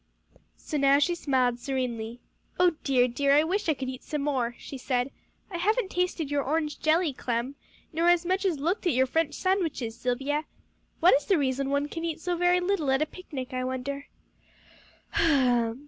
[0.57, 2.21] So now she smiled serenely.
[2.59, 3.35] "Oh dear, dear!
[3.35, 5.11] I wish I could eat some more," she said.
[5.51, 7.53] "I haven't tasted your orange jelly, Clem,
[7.93, 10.45] nor as much as looked at your French sandwiches, Silvia.
[11.01, 14.07] What is the reason one can eat so very little at a picnic, I wonder?"